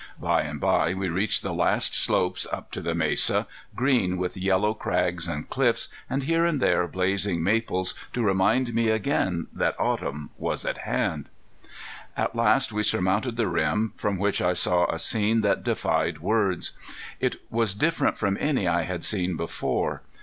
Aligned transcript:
By 0.19 0.41
and 0.41 0.59
bye 0.59 0.95
we 0.95 1.09
reached 1.09 1.43
the 1.43 1.53
last 1.53 1.93
slopes 1.93 2.47
up 2.51 2.71
to 2.71 2.81
the 2.81 2.95
mesa, 2.95 3.45
green, 3.75 4.17
with 4.17 4.35
yellow 4.35 4.73
crags 4.73 5.27
and 5.27 5.47
cliffs, 5.47 5.89
and 6.09 6.23
here 6.23 6.43
and 6.43 6.59
there 6.59 6.87
blazing 6.87 7.43
maples 7.43 7.93
to 8.13 8.23
remind 8.23 8.73
me 8.73 8.87
again 8.89 9.45
that 9.53 9.79
autumn 9.79 10.31
was 10.39 10.65
at 10.65 10.79
hand. 10.79 11.29
At 12.17 12.35
last 12.35 12.71
we 12.73 12.81
surmounted 12.81 13.37
the 13.37 13.45
rim, 13.47 13.93
from 13.95 14.17
which 14.17 14.41
I 14.41 14.53
saw 14.53 14.87
a 14.89 14.97
scene 14.97 15.41
that 15.41 15.61
defied 15.61 16.17
words. 16.17 16.71
It 17.19 17.35
was 17.51 17.75
different 17.75 18.17
from 18.17 18.37
any 18.39 18.67
I 18.67 18.85
had 18.85 19.05
seen 19.05 19.37
before. 19.37 20.01